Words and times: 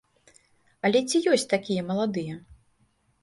Але 0.87 0.99
ці 1.09 1.17
ёсць 1.35 1.45
такія 1.53 1.81
маладыя? 1.89 2.33